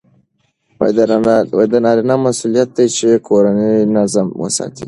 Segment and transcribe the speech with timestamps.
[1.71, 4.79] د نارینه مسئولیت دی چې کورنی نظم وساتي.